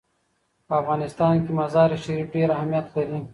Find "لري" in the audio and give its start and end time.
2.95-3.19